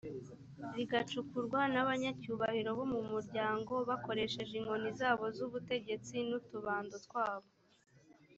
[0.75, 7.47] rigacukurwa n’abanyacyubahiro bo mu muryango, bakoresheje inkoni zabo z’ubutegetsi, n’utubando twabo.